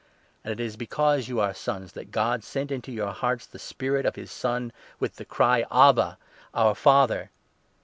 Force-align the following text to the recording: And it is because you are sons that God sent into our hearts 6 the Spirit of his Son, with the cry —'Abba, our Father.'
And 0.43 0.51
it 0.51 0.59
is 0.59 0.77
because 0.77 1.27
you 1.29 1.39
are 1.39 1.53
sons 1.53 1.91
that 1.91 2.09
God 2.09 2.43
sent 2.43 2.71
into 2.71 3.03
our 3.05 3.13
hearts 3.13 3.43
6 3.43 3.51
the 3.51 3.59
Spirit 3.59 4.03
of 4.03 4.15
his 4.15 4.31
Son, 4.31 4.73
with 4.99 5.17
the 5.17 5.25
cry 5.25 5.63
—'Abba, 5.89 6.17
our 6.55 6.73
Father.' 6.73 7.29